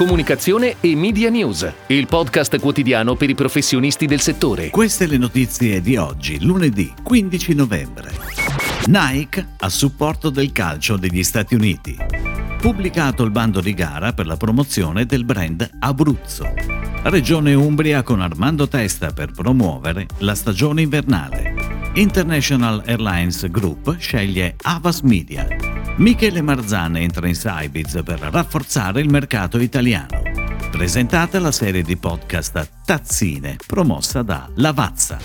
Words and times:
comunicazione 0.00 0.76
e 0.80 0.96
media 0.96 1.28
news, 1.28 1.70
il 1.88 2.06
podcast 2.06 2.58
quotidiano 2.58 3.16
per 3.16 3.28
i 3.28 3.34
professionisti 3.34 4.06
del 4.06 4.20
settore. 4.20 4.70
Queste 4.70 5.06
le 5.06 5.18
notizie 5.18 5.82
di 5.82 5.98
oggi, 5.98 6.42
lunedì 6.42 6.90
15 7.02 7.54
novembre. 7.54 8.10
Nike 8.86 9.46
a 9.58 9.68
supporto 9.68 10.30
del 10.30 10.52
calcio 10.52 10.96
degli 10.96 11.22
Stati 11.22 11.54
Uniti. 11.54 11.98
Pubblicato 12.62 13.24
il 13.24 13.30
bando 13.30 13.60
di 13.60 13.74
gara 13.74 14.14
per 14.14 14.26
la 14.26 14.38
promozione 14.38 15.04
del 15.04 15.26
brand 15.26 15.68
Abruzzo. 15.80 16.50
Regione 17.02 17.52
Umbria 17.52 18.02
con 18.02 18.22
Armando 18.22 18.68
Testa 18.68 19.12
per 19.12 19.32
promuovere 19.32 20.06
la 20.20 20.34
stagione 20.34 20.80
invernale. 20.80 21.90
International 21.96 22.82
Airlines 22.86 23.50
Group 23.50 23.98
sceglie 23.98 24.54
Avas 24.62 25.00
Media. 25.02 25.69
Michele 26.00 26.40
Marzan 26.40 26.96
entra 26.96 27.28
in 27.28 27.34
Cybiz 27.34 28.00
per 28.02 28.20
rafforzare 28.20 29.02
il 29.02 29.10
mercato 29.10 29.58
italiano. 29.58 30.19
Presentata 30.70 31.38
la 31.40 31.52
serie 31.52 31.82
di 31.82 31.96
podcast 31.96 32.68
Tazzine, 32.84 33.56
promossa 33.66 34.22
da 34.22 34.48
Lavazza. 34.54 35.18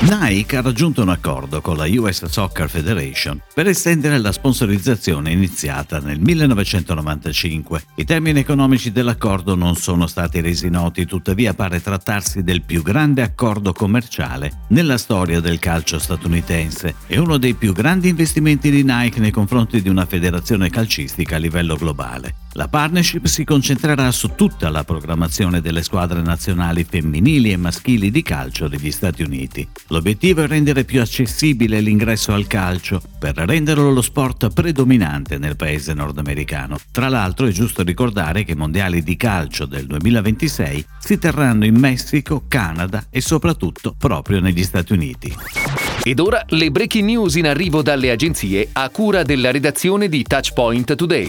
Nike 0.00 0.56
ha 0.56 0.62
raggiunto 0.62 1.02
un 1.02 1.08
accordo 1.08 1.60
con 1.60 1.76
la 1.76 1.86
US 1.86 2.24
Soccer 2.24 2.70
Federation 2.70 3.42
per 3.52 3.66
estendere 3.66 4.18
la 4.18 4.30
sponsorizzazione 4.30 5.32
iniziata 5.32 5.98
nel 5.98 6.20
1995. 6.20 7.82
I 7.96 8.04
termini 8.04 8.38
economici 8.38 8.92
dell'accordo 8.92 9.54
non 9.54 9.74
sono 9.74 10.06
stati 10.06 10.40
resi 10.40 10.70
noti, 10.70 11.04
tuttavia 11.04 11.52
pare 11.52 11.82
trattarsi 11.82 12.42
del 12.42 12.62
più 12.62 12.82
grande 12.82 13.22
accordo 13.22 13.72
commerciale 13.72 14.64
nella 14.68 14.98
storia 14.98 15.40
del 15.40 15.58
calcio 15.58 15.98
statunitense 15.98 16.94
e 17.06 17.18
uno 17.18 17.38
dei 17.38 17.54
più 17.54 17.72
grandi 17.72 18.08
investimenti 18.08 18.70
di 18.70 18.84
Nike 18.84 19.20
nei 19.20 19.32
confronti 19.32 19.82
di 19.82 19.88
una 19.88 20.06
federazione 20.06 20.70
calcistica 20.70 21.36
a 21.36 21.40
livello 21.40 21.76
globale. 21.76 22.45
La 22.56 22.68
partnership 22.68 23.26
si 23.26 23.44
concentrerà 23.44 24.10
su 24.10 24.30
tutta 24.34 24.70
la 24.70 24.82
programmazione 24.82 25.60
delle 25.60 25.82
squadre 25.82 26.22
nazionali 26.22 26.84
femminili 26.88 27.52
e 27.52 27.58
maschili 27.58 28.10
di 28.10 28.22
calcio 28.22 28.66
degli 28.66 28.90
Stati 28.90 29.22
Uniti. 29.22 29.68
L'obiettivo 29.88 30.40
è 30.40 30.46
rendere 30.46 30.84
più 30.84 31.02
accessibile 31.02 31.80
l'ingresso 31.80 32.32
al 32.32 32.46
calcio 32.46 33.02
per 33.18 33.34
renderlo 33.36 33.90
lo 33.90 34.00
sport 34.00 34.54
predominante 34.54 35.36
nel 35.36 35.54
paese 35.54 35.92
nordamericano. 35.92 36.78
Tra 36.90 37.10
l'altro 37.10 37.46
è 37.46 37.50
giusto 37.50 37.82
ricordare 37.82 38.42
che 38.44 38.52
i 38.52 38.56
mondiali 38.56 39.02
di 39.02 39.18
calcio 39.18 39.66
del 39.66 39.84
2026 39.84 40.86
si 40.98 41.18
terranno 41.18 41.66
in 41.66 41.76
Messico, 41.76 42.44
Canada 42.48 43.04
e 43.10 43.20
soprattutto 43.20 43.94
proprio 43.98 44.40
negli 44.40 44.62
Stati 44.62 44.94
Uniti. 44.94 45.36
Ed 46.02 46.20
ora 46.20 46.42
le 46.48 46.70
breaking 46.70 47.04
news 47.04 47.34
in 47.34 47.48
arrivo 47.48 47.82
dalle 47.82 48.10
agenzie 48.10 48.70
a 48.72 48.88
cura 48.88 49.24
della 49.24 49.50
redazione 49.50 50.08
di 50.08 50.22
Touchpoint 50.22 50.94
Today. 50.94 51.28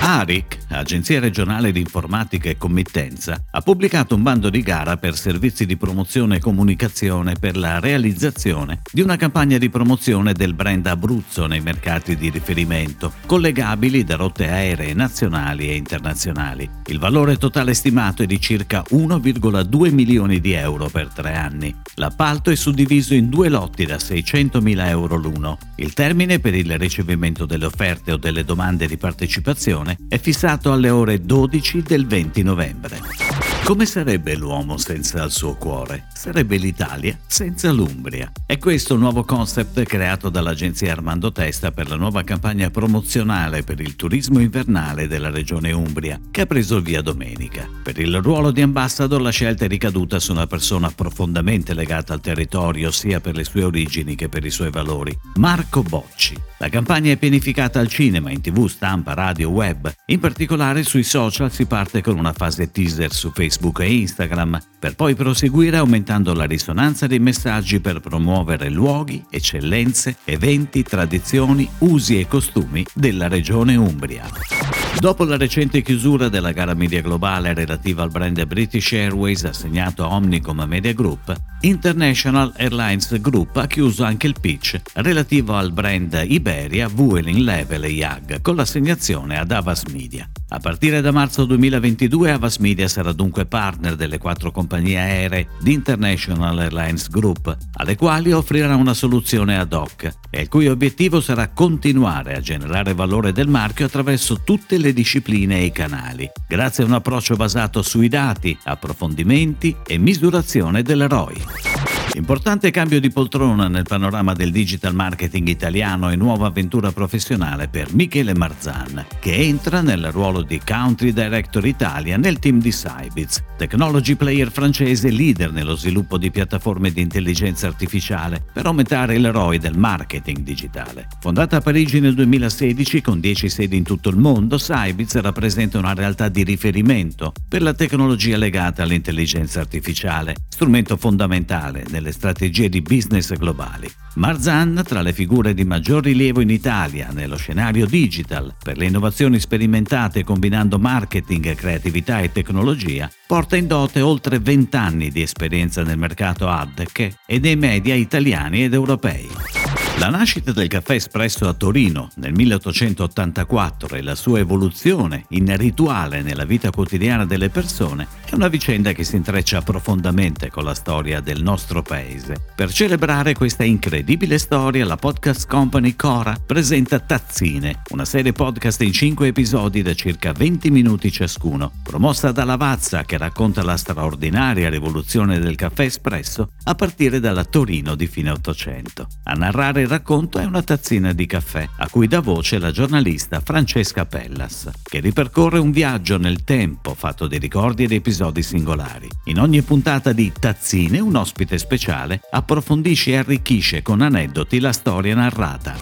ARIC, 0.00 0.58
Agenzia 0.68 1.20
regionale 1.20 1.72
di 1.72 1.80
informatica 1.80 2.48
e 2.48 2.56
committenza, 2.56 3.40
ha 3.50 3.60
pubblicato 3.60 4.14
un 4.14 4.22
bando 4.22 4.50
di 4.50 4.60
gara 4.62 4.96
per 4.96 5.16
servizi 5.16 5.64
di 5.64 5.76
promozione 5.76 6.36
e 6.36 6.40
comunicazione 6.40 7.34
per 7.38 7.56
la 7.56 7.78
realizzazione 7.78 8.80
di 8.92 9.00
una 9.00 9.16
campagna 9.16 9.58
di 9.58 9.70
promozione 9.70 10.32
del 10.32 10.54
brand 10.54 10.86
Abruzzo 10.86 11.46
nei 11.46 11.60
mercati 11.60 12.16
di 12.16 12.30
riferimento, 12.30 13.12
collegabili 13.26 14.04
da 14.04 14.16
rotte 14.16 14.48
aeree 14.48 14.92
nazionali 14.92 15.68
e 15.68 15.76
internazionali. 15.76 16.68
Il 16.86 16.98
valore 16.98 17.36
totale 17.36 17.72
stimato 17.72 18.22
è 18.22 18.26
di 18.26 18.40
circa 18.40 18.82
1,2 18.90 19.92
milioni 19.92 20.40
di 20.40 20.52
euro 20.52 20.88
per 20.88 21.08
tre 21.08 21.34
anni. 21.34 21.74
L'appalto 21.94 22.50
è 22.50 22.56
suddiviso 22.56 23.14
in 23.14 23.28
due 23.28 23.48
lotti 23.48 23.84
da 23.86 23.96
600.000 23.96 24.86
euro 24.88 25.16
l'uno. 25.16 25.58
Il 25.76 25.94
termine 25.94 26.38
per 26.38 26.54
il 26.54 26.76
ricevimento 26.78 27.46
delle 27.46 27.66
offerte 27.66 28.12
o 28.12 28.16
delle 28.16 28.44
domande 28.44 28.86
di 28.86 28.96
partecipazione 28.96 29.96
è 30.08 30.18
fissato 30.18 30.55
alle 30.64 30.90
ore 30.90 31.20
12 31.20 31.82
del 31.82 32.06
20 32.06 32.42
novembre. 32.42 33.45
Come 33.66 33.84
sarebbe 33.84 34.36
l'uomo 34.36 34.76
senza 34.76 35.24
il 35.24 35.32
suo 35.32 35.56
cuore? 35.56 36.04
Sarebbe 36.14 36.56
l'Italia 36.56 37.18
senza 37.26 37.72
l'Umbria. 37.72 38.30
È 38.46 38.58
questo 38.58 38.94
il 38.94 39.00
nuovo 39.00 39.24
concept 39.24 39.82
creato 39.82 40.28
dall'agenzia 40.28 40.92
Armando 40.92 41.32
Testa 41.32 41.72
per 41.72 41.88
la 41.88 41.96
nuova 41.96 42.22
campagna 42.22 42.70
promozionale 42.70 43.64
per 43.64 43.80
il 43.80 43.96
turismo 43.96 44.38
invernale 44.38 45.08
della 45.08 45.30
regione 45.30 45.72
Umbria, 45.72 46.20
che 46.30 46.42
ha 46.42 46.46
preso 46.46 46.76
il 46.76 46.84
via 46.84 47.02
domenica. 47.02 47.68
Per 47.82 47.98
il 47.98 48.22
ruolo 48.22 48.52
di 48.52 48.62
ambassador 48.62 49.20
la 49.20 49.30
scelta 49.30 49.64
è 49.64 49.68
ricaduta 49.68 50.20
su 50.20 50.30
una 50.30 50.46
persona 50.46 50.88
profondamente 50.90 51.74
legata 51.74 52.12
al 52.12 52.20
territorio 52.20 52.92
sia 52.92 53.18
per 53.18 53.34
le 53.34 53.42
sue 53.42 53.64
origini 53.64 54.14
che 54.14 54.28
per 54.28 54.44
i 54.44 54.50
suoi 54.50 54.70
valori, 54.70 55.12
Marco 55.38 55.82
Bocci. 55.82 56.36
La 56.58 56.68
campagna 56.68 57.10
è 57.10 57.16
pianificata 57.16 57.80
al 57.80 57.88
cinema, 57.88 58.30
in 58.30 58.40
tv, 58.40 58.68
stampa, 58.68 59.12
radio, 59.12 59.50
web. 59.50 59.92
In 60.06 60.20
particolare 60.20 60.84
sui 60.84 61.02
social 61.02 61.52
si 61.52 61.66
parte 61.66 62.00
con 62.00 62.16
una 62.16 62.32
fase 62.32 62.70
teaser 62.70 63.12
su 63.12 63.30
Facebook 63.32 63.54
e 63.78 63.92
Instagram, 63.92 64.60
per 64.78 64.94
poi 64.94 65.14
proseguire 65.14 65.76
aumentando 65.76 66.32
la 66.34 66.44
risonanza 66.44 67.06
dei 67.06 67.18
messaggi 67.18 67.80
per 67.80 68.00
promuovere 68.00 68.70
luoghi, 68.70 69.24
eccellenze, 69.30 70.16
eventi, 70.24 70.82
tradizioni, 70.82 71.68
usi 71.78 72.20
e 72.20 72.26
costumi 72.26 72.84
della 72.94 73.28
regione 73.28 73.76
Umbria. 73.76 74.55
Dopo 74.98 75.24
la 75.24 75.36
recente 75.36 75.82
chiusura 75.82 76.30
della 76.30 76.52
gara 76.52 76.72
media 76.72 77.02
globale 77.02 77.52
relativa 77.52 78.02
al 78.02 78.10
brand 78.10 78.42
British 78.46 78.92
Airways 78.92 79.44
assegnato 79.44 80.02
a 80.02 80.14
Omnicom 80.14 80.64
Media 80.66 80.94
Group, 80.94 81.34
International 81.60 82.52
Airlines 82.56 83.20
Group 83.20 83.56
ha 83.56 83.66
chiuso 83.66 84.04
anche 84.04 84.26
il 84.26 84.34
pitch 84.40 84.80
relativo 84.94 85.54
al 85.54 85.70
brand 85.70 86.24
Iberia, 86.26 86.88
Vueling, 86.88 87.38
Level 87.38 87.84
e 87.84 87.90
YAG 87.90 88.40
con 88.40 88.56
l'assegnazione 88.56 89.38
ad 89.38 89.50
Avas 89.50 89.84
Media. 89.92 90.28
A 90.48 90.60
partire 90.60 91.02
da 91.02 91.12
marzo 91.12 91.44
2022 91.44 92.32
Avas 92.32 92.56
Media 92.56 92.88
sarà 92.88 93.12
dunque 93.12 93.44
partner 93.44 93.96
delle 93.96 94.18
quattro 94.18 94.50
compagnie 94.50 94.98
aeree 94.98 95.48
di 95.60 95.74
International 95.74 96.58
Airlines 96.58 97.10
Group, 97.10 97.54
alle 97.74 97.96
quali 97.96 98.32
offrirà 98.32 98.74
una 98.74 98.94
soluzione 98.94 99.58
ad 99.58 99.72
hoc 99.72 100.10
e 100.30 100.40
il 100.42 100.48
cui 100.48 100.68
obiettivo 100.68 101.20
sarà 101.20 101.48
continuare 101.48 102.34
a 102.34 102.40
generare 102.40 102.94
valore 102.94 103.32
del 103.32 103.48
marchio 103.48 103.86
attraverso 103.86 104.42
tutte 104.44 104.78
le 104.78 104.92
discipline 104.92 105.58
e 105.58 105.64
i 105.64 105.72
canali, 105.72 106.30
grazie 106.46 106.84
a 106.84 106.86
un 106.86 106.92
approccio 106.92 107.36
basato 107.36 107.82
sui 107.82 108.08
dati, 108.08 108.56
approfondimenti 108.64 109.76
e 109.86 109.98
misurazione 109.98 110.82
del 110.82 111.08
ROI. 111.08 111.95
Importante 112.16 112.70
cambio 112.70 112.98
di 112.98 113.10
poltrona 113.10 113.68
nel 113.68 113.84
panorama 113.84 114.32
del 114.32 114.50
digital 114.50 114.94
marketing 114.94 115.48
italiano 115.48 116.10
e 116.10 116.16
nuova 116.16 116.46
avventura 116.46 116.90
professionale 116.90 117.68
per 117.68 117.92
Michele 117.92 118.34
Marzan, 118.34 119.04
che 119.20 119.34
entra 119.34 119.82
nel 119.82 120.10
ruolo 120.10 120.40
di 120.40 120.58
Country 120.64 121.12
Director 121.12 121.66
Italia 121.66 122.16
nel 122.16 122.38
team 122.38 122.58
di 122.58 122.72
Sybiz, 122.72 123.44
technology 123.58 124.14
player 124.14 124.50
francese 124.50 125.10
leader 125.10 125.52
nello 125.52 125.76
sviluppo 125.76 126.16
di 126.16 126.30
piattaforme 126.30 126.90
di 126.90 127.02
intelligenza 127.02 127.66
artificiale 127.66 128.42
per 128.50 128.64
aumentare 128.64 129.16
il 129.16 129.30
ROI 129.30 129.58
del 129.58 129.76
marketing 129.76 130.38
digitale. 130.38 131.08
Fondata 131.20 131.58
a 131.58 131.60
Parigi 131.60 132.00
nel 132.00 132.14
2016 132.14 133.02
con 133.02 133.20
10 133.20 133.50
sedi 133.50 133.76
in 133.76 133.84
tutto 133.84 134.08
il 134.08 134.16
mondo, 134.16 134.56
Sybiz 134.56 135.14
rappresenta 135.16 135.76
una 135.76 135.92
realtà 135.92 136.30
di 136.30 136.44
riferimento 136.44 137.34
per 137.46 137.60
la 137.60 137.74
tecnologia 137.74 138.38
legata 138.38 138.84
all'intelligenza 138.84 139.60
artificiale, 139.60 140.34
strumento 140.48 140.96
fondamentale 140.96 141.84
nelle 141.90 142.04
delle 142.06 142.12
strategie 142.12 142.68
di 142.68 142.82
business 142.82 143.32
globali. 143.34 143.90
Marzan, 144.14 144.82
tra 144.86 145.02
le 145.02 145.12
figure 145.12 145.52
di 145.52 145.64
maggior 145.64 146.04
rilievo 146.04 146.40
in 146.40 146.50
Italia 146.50 147.08
nello 147.12 147.36
scenario 147.36 147.86
digital 147.86 148.54
per 148.62 148.78
le 148.78 148.86
innovazioni 148.86 149.40
sperimentate 149.40 150.24
combinando 150.24 150.78
marketing, 150.78 151.54
creatività 151.54 152.20
e 152.20 152.32
tecnologia, 152.32 153.10
porta 153.26 153.56
in 153.56 153.66
dote 153.66 154.00
oltre 154.00 154.38
20 154.38 154.76
anni 154.76 155.10
di 155.10 155.22
esperienza 155.22 155.82
nel 155.82 155.98
mercato 155.98 156.48
ad 156.48 156.84
e 157.26 157.38
nei 157.38 157.56
media 157.56 157.94
italiani 157.94 158.64
ed 158.64 158.72
europei. 158.72 159.65
La 159.98 160.10
nascita 160.10 160.52
del 160.52 160.68
caffè 160.68 160.92
espresso 160.92 161.48
a 161.48 161.54
Torino 161.54 162.10
nel 162.16 162.34
1884 162.34 163.96
e 163.96 164.02
la 164.02 164.14
sua 164.14 164.40
evoluzione 164.40 165.24
in 165.30 165.56
rituale 165.56 166.20
nella 166.20 166.44
vita 166.44 166.70
quotidiana 166.70 167.24
delle 167.24 167.48
persone 167.48 168.06
è 168.26 168.34
una 168.34 168.48
vicenda 168.48 168.92
che 168.92 169.04
si 169.04 169.16
intreccia 169.16 169.62
profondamente 169.62 170.50
con 170.50 170.64
la 170.64 170.74
storia 170.74 171.20
del 171.20 171.42
nostro 171.42 171.80
paese. 171.80 172.36
Per 172.54 172.70
celebrare 172.70 173.32
questa 173.32 173.64
incredibile 173.64 174.36
storia, 174.36 174.84
la 174.84 174.96
podcast 174.96 175.48
company 175.48 175.96
Cora 175.96 176.36
presenta 176.44 176.98
Tazzine, 176.98 177.80
una 177.88 178.04
serie 178.04 178.32
podcast 178.32 178.82
in 178.82 178.92
5 178.92 179.28
episodi 179.28 179.80
da 179.80 179.94
circa 179.94 180.32
20 180.32 180.70
minuti 180.70 181.10
ciascuno, 181.10 181.72
promossa 181.82 182.32
da 182.32 182.44
Lavazza 182.44 183.04
che 183.04 183.16
racconta 183.16 183.62
la 183.62 183.78
straordinaria 183.78 184.68
rivoluzione 184.68 185.38
del 185.38 185.56
caffè 185.56 185.84
espresso 185.84 186.50
a 186.64 186.74
partire 186.74 187.18
dalla 187.18 187.44
Torino 187.44 187.94
di 187.94 188.06
fine 188.06 188.30
Ottocento. 188.30 189.06
A 189.24 189.32
narrare 189.32 189.85
il 189.86 189.92
racconto 189.92 190.38
è 190.38 190.44
una 190.44 190.62
tazzina 190.62 191.12
di 191.12 191.26
caffè, 191.26 191.66
a 191.78 191.88
cui 191.88 192.08
dà 192.08 192.20
voce 192.20 192.58
la 192.58 192.72
giornalista 192.72 193.40
Francesca 193.40 194.04
Pellas, 194.04 194.68
che 194.82 194.98
ripercorre 194.98 195.60
un 195.60 195.70
viaggio 195.70 196.18
nel 196.18 196.42
tempo 196.42 196.94
fatto 196.94 197.28
di 197.28 197.38
ricordi 197.38 197.84
ed 197.84 197.92
episodi 197.92 198.42
singolari. 198.42 199.08
In 199.26 199.38
ogni 199.38 199.62
puntata 199.62 200.12
di 200.12 200.32
Tazzine, 200.38 200.98
un 200.98 201.14
ospite 201.14 201.56
speciale 201.56 202.20
approfondisce 202.30 203.12
e 203.12 203.16
arricchisce 203.18 203.82
con 203.82 204.00
aneddoti 204.00 204.58
la 204.58 204.72
storia 204.72 205.14
narrata. 205.14 205.76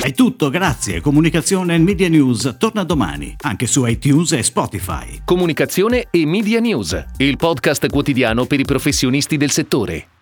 È 0.00 0.12
tutto, 0.12 0.50
grazie. 0.50 1.00
Comunicazione 1.00 1.74
e 1.74 1.78
Media 1.78 2.08
News 2.10 2.56
torna 2.58 2.84
domani, 2.84 3.34
anche 3.40 3.66
su 3.66 3.86
iTunes 3.86 4.32
e 4.32 4.42
Spotify. 4.42 5.22
Comunicazione 5.24 6.08
e 6.10 6.26
Media 6.26 6.60
News, 6.60 7.06
il 7.16 7.38
podcast 7.38 7.88
quotidiano 7.88 8.44
per 8.44 8.60
i 8.60 8.64
professionisti 8.64 9.38
del 9.38 9.50
settore. 9.50 10.19